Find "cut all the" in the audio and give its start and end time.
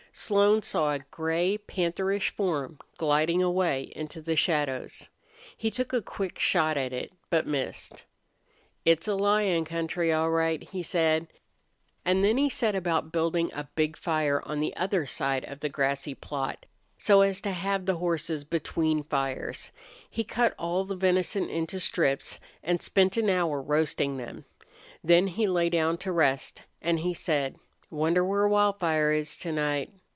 20.25-20.97